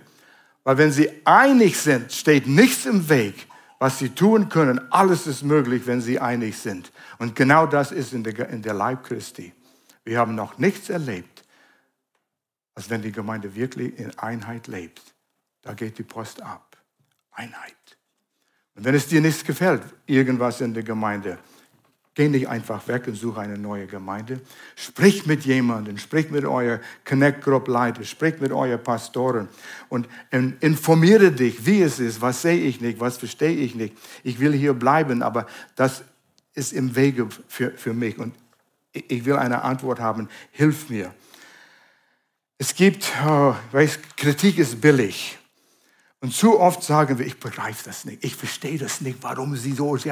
[0.62, 4.80] Weil wenn sie einig sind, steht nichts im Weg, was sie tun können.
[4.92, 6.92] Alles ist möglich, wenn sie einig sind.
[7.18, 9.52] Und genau das ist in der, in der Leib Christi.
[10.04, 11.44] Wir haben noch nichts erlebt,
[12.74, 15.02] als wenn die Gemeinde wirklich in Einheit lebt.
[15.62, 16.76] Da geht die Post ab.
[17.32, 17.74] Einheit.
[18.74, 21.38] Und wenn es dir nicht gefällt, irgendwas in der Gemeinde,
[22.14, 24.40] Geh nicht einfach weg und suche eine neue Gemeinde.
[24.74, 29.48] Sprich mit jemandem, sprich mit eurer Connect Group Leiter, sprich mit euren Pastoren
[29.88, 30.08] und
[30.60, 33.96] informiere dich, wie es ist, was sehe ich nicht, was verstehe ich nicht.
[34.24, 35.46] Ich will hier bleiben, aber
[35.76, 36.02] das
[36.54, 38.34] ist im Wege für, für mich und
[38.92, 40.28] ich will eine Antwort haben.
[40.50, 41.14] Hilf mir.
[42.58, 45.38] Es gibt, oh, weiß, Kritik ist billig.
[46.22, 49.72] Und zu oft sagen wir, ich begreife das nicht, ich verstehe das nicht, warum sie
[49.72, 50.02] so, ich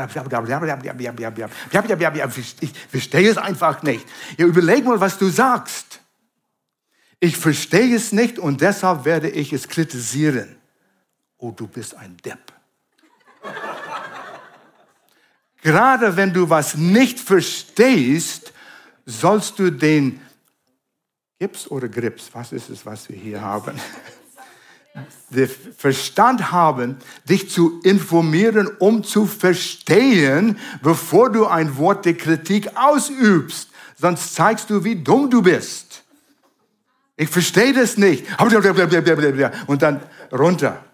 [2.89, 4.07] verstehe es einfach nicht.
[4.39, 6.01] Ja, überleg mal, was du sagst.
[7.21, 10.57] Ich verstehe es nicht und deshalb werde ich es kritisieren.
[11.37, 12.53] Oh, du bist ein Depp.
[15.61, 18.53] Gerade wenn du was nicht verstehst,
[19.05, 20.21] sollst du den
[21.39, 23.79] Gips oder Grips, was ist es, was wir hier haben?
[25.31, 26.97] Den Verstand haben,
[27.29, 33.69] dich zu informieren, um zu verstehen, bevor du ein Wort der Kritik ausübst.
[33.97, 36.05] Sonst zeigst du, wie dumm du bist.
[37.17, 38.27] Ich verstehe das nicht.
[39.67, 40.01] Und dann
[40.33, 40.85] runter.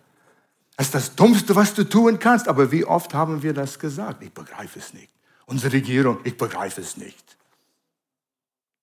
[0.76, 2.48] Das ist das Dummste, was du tun kannst.
[2.48, 4.22] Aber wie oft haben wir das gesagt?
[4.22, 5.10] Ich begreife es nicht.
[5.46, 7.36] Unsere Regierung, ich begreife es nicht.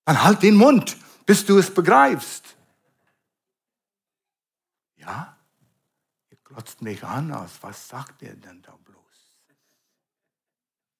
[0.04, 2.56] Dann halt den Mund, bis du es begreifst.
[5.02, 5.36] Ja?
[6.30, 7.58] Ihr glotzt mich an aus.
[7.60, 8.96] Was sagt ihr denn da bloß?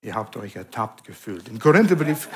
[0.02, 1.48] Ihr habt euch ertappt gefühlt.
[1.48, 2.28] In Korintherbrief,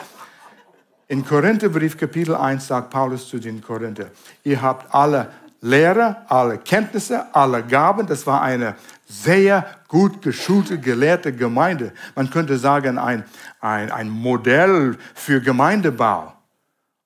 [1.08, 4.10] in Korintherbrief Kapitel 1 sagt Paulus zu den Korinther,
[4.44, 8.06] ihr habt alle Lehre, alle Kenntnisse, alle Gaben.
[8.06, 8.76] Das war eine
[9.06, 11.92] sehr gut geschulte, gelehrte Gemeinde.
[12.14, 13.24] Man könnte sagen, ein,
[13.60, 16.32] ein, ein Modell für Gemeindebau.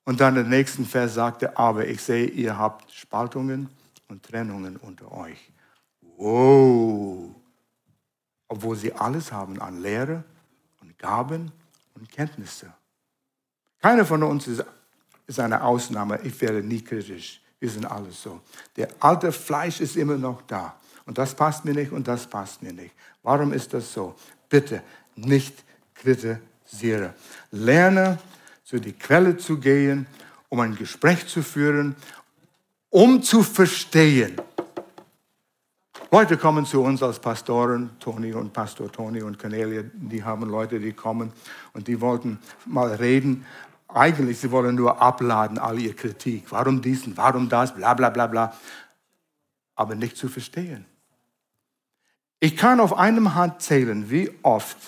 [0.05, 3.71] Und dann im nächsten Vers sagte, aber ich sehe, ihr habt Spaltungen,
[4.11, 5.53] und Trennungen unter euch.
[6.17, 7.35] Wow!
[8.49, 10.25] Obwohl sie alles haben an Lehre
[10.81, 11.53] und Gaben
[11.95, 12.73] und Kenntnisse.
[13.81, 14.65] Keiner von uns ist,
[15.39, 16.21] eine Ausnahme.
[16.25, 17.41] Ich werde nie kritisch.
[17.61, 18.41] Wir sind alles so.
[18.77, 20.75] Der alte Fleisch ist immer noch da.
[21.07, 22.95] Und das passt mir nicht und das passt mir nicht.
[23.23, 24.17] Warum ist das so?
[24.49, 24.83] Bitte
[25.15, 27.15] nicht kritisiere.
[27.53, 28.19] Lerne,
[28.65, 30.07] zu die Quelle zu gehen,
[30.49, 31.95] um ein Gespräch zu führen
[32.91, 34.37] um zu verstehen.
[36.13, 40.81] Leute kommen zu uns als Pastoren, Toni und Pastor Toni und Cornelia, die haben Leute,
[40.81, 41.33] die kommen
[41.73, 43.47] und die wollten mal reden.
[43.87, 46.47] Eigentlich, sie wollen nur abladen, all ihre Kritik.
[46.51, 48.55] Warum diesen, warum das, bla bla bla bla.
[49.77, 50.85] Aber nicht zu verstehen.
[52.41, 54.79] Ich kann auf einem Hand zählen, wie oft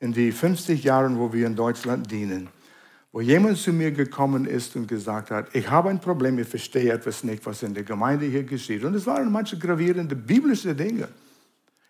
[0.00, 2.48] in die 50 Jahren, wo wir in Deutschland dienen,
[3.12, 6.92] wo jemand zu mir gekommen ist und gesagt hat, ich habe ein Problem, ich verstehe
[6.92, 8.82] etwas nicht, was in der Gemeinde hier geschieht.
[8.84, 11.08] Und es waren manche gravierende biblische Dinge.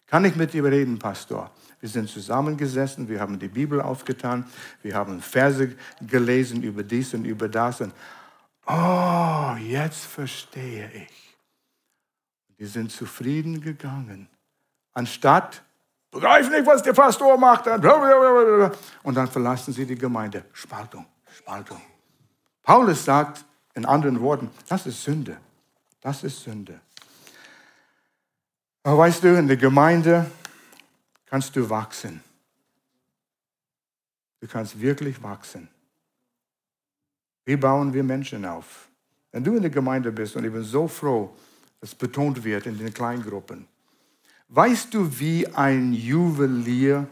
[0.08, 1.52] Kann ich mit dir reden, Pastor?
[1.80, 4.44] Wir sind zusammengesessen, wir haben die Bibel aufgetan,
[4.82, 5.74] wir haben Verse
[6.06, 7.80] gelesen über dies und über das.
[7.80, 7.94] Und
[8.66, 11.36] oh, jetzt verstehe ich.
[12.58, 14.28] Die sind zufrieden gegangen.
[14.92, 15.62] Anstatt,
[16.12, 17.66] begreif nicht, was der Pastor macht.
[17.66, 20.44] Und dann verlassen sie die Gemeinde.
[20.52, 21.06] Spaltung.
[21.36, 21.80] Spaltung.
[22.62, 23.44] Paulus sagt
[23.74, 25.36] in anderen Worten, das ist Sünde.
[26.00, 26.80] Das ist Sünde.
[28.84, 30.30] Aber weißt du, in der Gemeinde
[31.26, 32.22] kannst du wachsen.
[34.40, 35.68] Du kannst wirklich wachsen.
[37.44, 38.88] Wie bauen wir Menschen auf?
[39.30, 41.34] Wenn du in der Gemeinde bist, und ich bin so froh,
[41.80, 43.66] dass betont wird in den Kleingruppen,
[44.54, 47.06] weißt du, wie ein Juwelier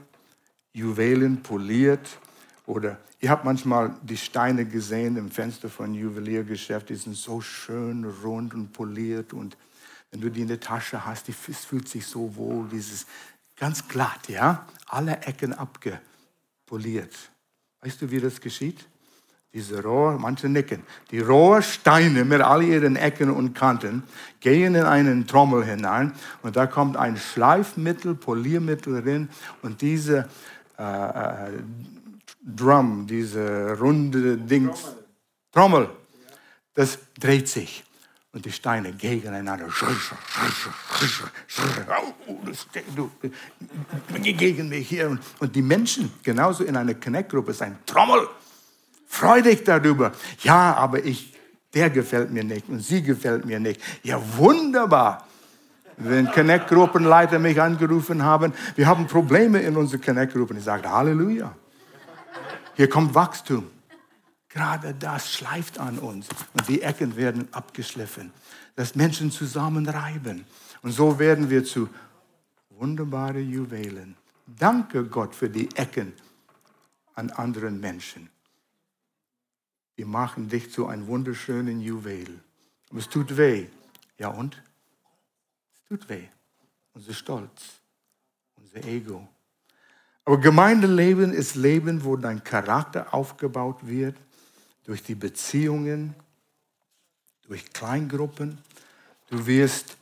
[0.72, 2.18] Juwelen poliert
[2.66, 8.04] oder Ihr habt manchmal die Steine gesehen im Fenster von Juweliergeschäft, die sind so schön
[8.04, 9.58] rund und poliert und
[10.10, 13.06] wenn du die in der Tasche hast, die, fühlt sich so wohl, dieses
[13.56, 17.14] ganz glatt, ja, alle Ecken abgepoliert.
[17.82, 18.86] Weißt du, wie das geschieht?
[19.52, 24.04] Diese Rohr, manche nicken, die Rohrsteine mit all ihren Ecken und Kanten
[24.38, 29.28] gehen in einen Trommel hinein und da kommt ein Schleifmittel, Poliermittel drin
[29.62, 30.28] und diese
[30.78, 31.52] äh, äh
[32.42, 34.96] Drum, diese runde Dings,
[35.52, 35.90] Trommel, Trommel
[36.74, 37.84] das dreht sich
[38.32, 39.66] und die Steine gegeneinander.
[44.22, 45.18] Gegen mich hier.
[45.40, 48.28] Und die Menschen, genauso in einer Connect-Gruppe, ist ein Trommel.
[49.12, 50.12] Freu dich darüber.
[50.44, 51.34] Ja, aber ich,
[51.74, 53.80] der gefällt mir nicht und sie gefällt mir nicht.
[54.04, 55.26] Ja, wunderbar.
[55.96, 60.54] Wenn Connect-Gruppenleiter mich angerufen haben, wir haben Probleme in unserer Connect-Gruppe.
[60.56, 61.54] Ich sage Halleluja.
[62.76, 63.66] Hier kommt Wachstum.
[64.48, 68.32] Gerade das schleift an uns und die Ecken werden abgeschliffen,
[68.76, 70.44] dass Menschen zusammenreiben.
[70.82, 71.88] Und so werden wir zu
[72.70, 74.16] wunderbaren Juwelen.
[74.46, 76.12] Danke Gott für die Ecken
[77.16, 78.30] an anderen Menschen.
[80.00, 82.40] Die machen dich zu einem wunderschönen Juwel.
[82.88, 83.66] Aber es tut weh.
[84.16, 84.62] Ja und?
[85.74, 86.24] Es tut weh.
[86.94, 87.82] Unser Stolz,
[88.56, 89.28] unser Ego.
[90.24, 94.16] Aber Gemeindeleben ist Leben, wo dein Charakter aufgebaut wird
[94.84, 96.14] durch die Beziehungen,
[97.42, 98.56] durch Kleingruppen.
[99.28, 99.98] Du wirst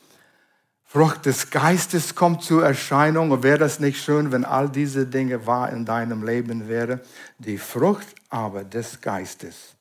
[0.84, 3.32] Frucht des Geistes kommt zur Erscheinung.
[3.32, 7.00] Und wäre das nicht schön, wenn all diese Dinge wahr in deinem Leben wäre?
[7.38, 9.74] Die Frucht aber des Geistes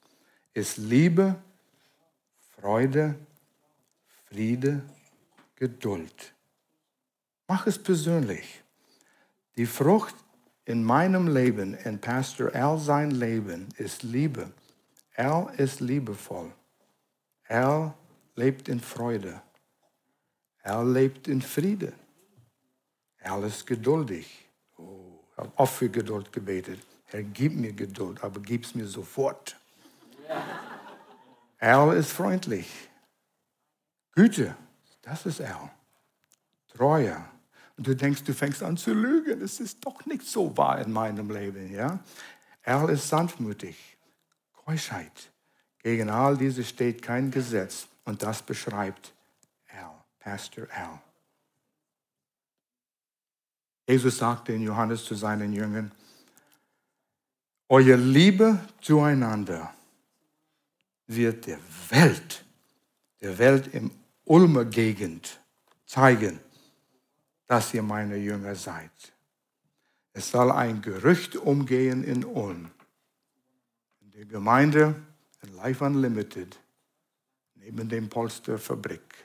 [0.57, 1.35] ist Liebe,
[2.59, 3.13] Freude,
[4.25, 4.81] Friede,
[5.55, 6.33] Geduld.
[7.47, 8.63] Mach es persönlich.
[9.55, 10.15] Die Frucht
[10.65, 14.51] in meinem Leben, in Pastor Al sein Leben, ist Liebe.
[15.15, 16.51] Al ist liebevoll.
[17.47, 17.93] Al
[18.35, 19.39] lebt in Freude.
[20.63, 21.93] Er lebt in Frieden.
[23.19, 24.49] Er ist geduldig.
[24.77, 26.79] Oh, ich habe oft für Geduld gebetet.
[27.05, 29.55] Herr, gib mir Geduld, aber gib es mir sofort.
[31.57, 32.69] Er ist freundlich.
[34.11, 34.55] Güte,
[35.01, 35.71] das ist er.
[36.67, 37.23] Treue.
[37.77, 39.41] Und du denkst, du fängst an zu lügen.
[39.41, 41.71] Es ist doch nicht so wahr in meinem Leben.
[41.71, 41.99] Ja?
[42.61, 43.97] Er ist sanftmütig.
[44.53, 45.31] Keuschheit.
[45.79, 47.87] Gegen all diese steht kein Gesetz.
[48.05, 49.13] Und das beschreibt
[50.27, 50.99] Pastor Al.
[53.87, 55.89] Jesus sagte in Johannes zu seinen Jüngern,
[57.69, 59.73] eure Liebe zueinander
[61.07, 62.45] wird der Welt,
[63.21, 63.91] der Welt im
[64.25, 65.39] Ulmer Gegend
[65.85, 66.39] zeigen,
[67.47, 68.91] dass ihr meine Jünger seid.
[70.13, 72.69] Es soll ein Gerücht umgehen in Ulm.
[74.01, 74.95] In der Gemeinde
[75.43, 76.59] in Life Unlimited,
[77.55, 79.15] neben dem Polsterfabrik.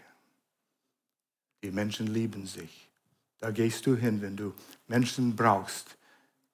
[1.62, 2.88] Die Menschen lieben sich.
[3.38, 4.54] Da gehst du hin, wenn du
[4.86, 5.96] Menschen brauchst,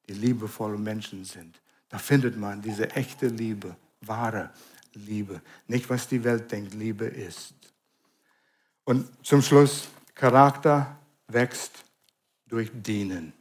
[0.09, 1.61] die liebevolle Menschen sind.
[1.89, 4.51] Da findet man diese echte Liebe, wahre
[5.07, 5.40] Liebe.
[5.66, 7.55] Nicht, was die Welt denkt, Liebe ist.
[8.84, 11.84] Und zum Schluss, Charakter wächst
[12.49, 13.32] durch Dienen.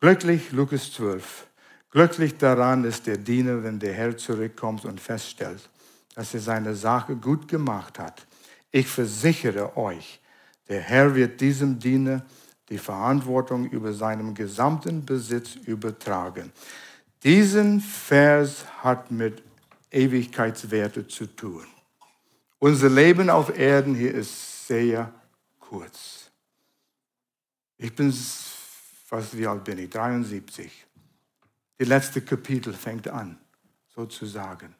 [0.00, 1.46] Glücklich, Lukas 12.
[1.90, 5.68] Glücklich daran ist der Diener, wenn der Herr zurückkommt und feststellt,
[6.14, 8.26] dass er seine Sache gut gemacht hat.
[8.70, 10.20] Ich versichere euch,
[10.68, 12.24] der Herr wird diesem Diener
[12.70, 16.50] die Verantwortung über seinen gesamten Besitz übertragen.
[17.22, 19.42] Diesen Vers hat mit
[19.92, 21.66] Ewigkeitswerte zu tun.
[22.58, 25.12] Unser Leben auf Erden hier ist sehr
[25.58, 26.30] kurz.
[27.76, 28.12] Ich bin
[29.06, 29.90] fast wie alt bin ich?
[29.90, 30.86] 73.
[31.78, 33.38] Die letzte Kapitel fängt an,
[33.88, 34.74] sozusagen.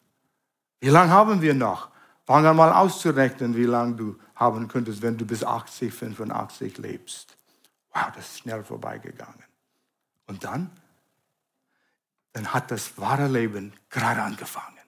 [0.80, 1.90] Wie lange haben wir noch?
[2.24, 7.36] Fang an mal auszurechnen, wie lange du haben könntest, wenn du bis 80, 85 lebst.
[7.92, 9.44] Wow, das ist schnell vorbeigegangen.
[10.26, 10.70] Und dann?
[12.32, 14.81] Dann hat das wahre Leben gerade angefangen.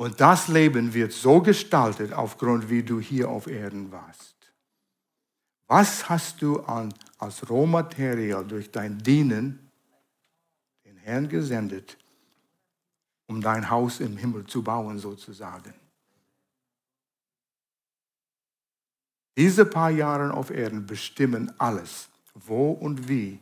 [0.00, 4.34] Und das Leben wird so gestaltet, aufgrund wie du hier auf Erden warst.
[5.66, 9.70] Was hast du an, als Rohmaterial durch dein Dienen
[10.86, 11.98] den Herrn gesendet,
[13.26, 15.74] um dein Haus im Himmel zu bauen sozusagen.
[19.36, 23.38] Diese paar Jahre auf Erden bestimmen alles, wo und wie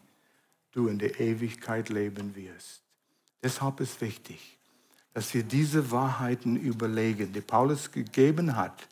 [0.73, 2.83] du in der Ewigkeit leben wirst.
[3.45, 4.58] Deshalb ist wichtig,
[5.15, 8.89] dass wir diese Wahrheiten überlegen, die Paulus gegeben hat,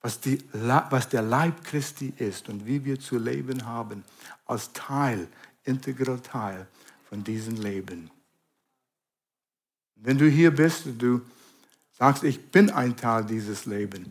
[0.00, 4.04] was, die, was der Leib Christi ist und wie wir zu leben haben,
[4.46, 5.28] als Teil,
[5.64, 6.66] integral Teil
[7.08, 8.10] von diesem Leben.
[9.96, 11.20] Wenn du hier bist und du
[11.90, 14.08] sagst, ich bin ein Teil dieses Lebens,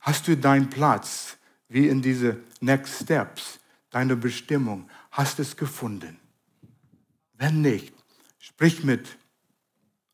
[0.00, 1.36] hast du deinen Platz,
[1.68, 3.60] wie in diese Next Steps,
[3.90, 6.18] deine Bestimmung, hast es gefunden.
[7.34, 7.92] Wenn nicht,
[8.38, 9.16] sprich mit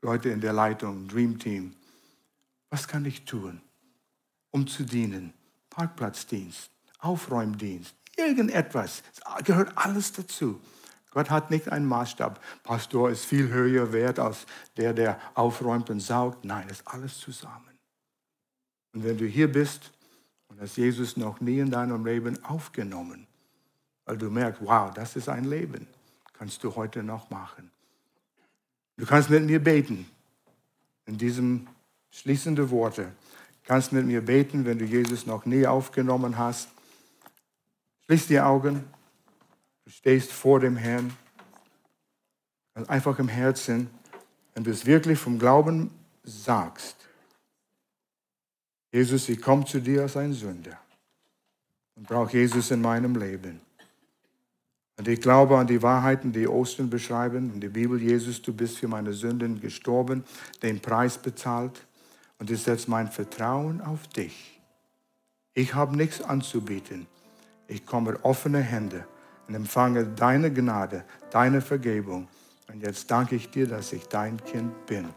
[0.05, 1.75] Leuten in der Leitung, Dream Team.
[2.71, 3.61] Was kann ich tun,
[4.51, 5.33] um zu dienen?
[5.71, 9.03] Parkplatzdienst, Aufräumdienst, irgendetwas.
[9.11, 10.61] Es gehört alles dazu.
[11.11, 12.41] Gott hat nicht einen Maßstab.
[12.63, 14.47] Pastor ist viel höher wert als
[14.77, 16.45] der, der aufräumt und saugt.
[16.45, 17.79] Nein, es ist alles zusammen.
[18.93, 19.93] Und wenn du hier bist
[20.49, 23.27] und hast Jesus noch nie in deinem Leben aufgenommen,
[24.05, 25.87] weil du merkst, wow, das ist ein Leben,
[26.35, 27.71] kannst du heute noch machen.
[28.97, 30.07] Du kannst mit mir beten.
[31.07, 31.67] In diesem
[32.11, 33.03] schließenden Worte.
[33.03, 36.69] Du kannst mit mir beten, wenn du Jesus noch nie aufgenommen hast.
[38.07, 38.85] Schließ die Augen.
[39.85, 41.17] Du stehst vor dem Herrn.
[42.89, 43.91] Einfach im Herzen
[44.55, 45.91] wenn du es wirklich vom Glauben
[46.23, 46.97] sagst,
[48.93, 50.79] Jesus, ich komme zu dir als ein Sünder
[51.97, 53.61] und brauche Jesus in meinem Leben.
[54.97, 58.79] Und ich glaube an die Wahrheiten, die Ostern beschreiben, in der Bibel, Jesus, du bist
[58.79, 60.25] für meine Sünden gestorben,
[60.63, 61.85] den Preis bezahlt
[62.39, 64.61] und ich setze mein Vertrauen auf dich.
[65.55, 67.07] Ich habe nichts anzubieten.
[67.67, 69.05] Ich komme mit offenen Händen
[69.49, 72.29] und empfange deine Gnade, deine Vergebung.
[72.73, 75.09] Und jetzt danke ich dir, dass ich dein Kind bin.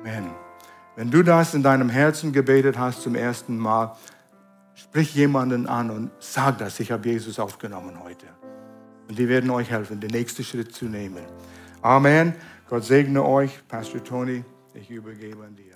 [0.00, 0.30] Amen.
[0.94, 3.96] Wenn du das in deinem Herzen gebetet hast zum ersten Mal,
[4.76, 8.26] sprich jemanden an und sag das, ich habe Jesus aufgenommen heute.
[9.08, 11.24] Und die werden euch helfen, den nächsten Schritt zu nehmen.
[11.82, 12.34] Amen.
[12.68, 14.44] Gott segne euch, Pastor Tony.
[14.74, 15.75] Ich übergebe an dir.